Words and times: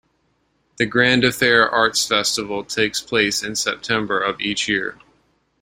The 0.77 0.87
Grand 0.87 1.23
Affair 1.23 1.69
Arts 1.69 2.07
Festival 2.07 2.63
takes 2.63 3.01
place 3.03 3.43
in 3.43 3.55
September 3.55 4.19
of 4.19 4.41
each 4.41 4.67
year. 4.67 4.97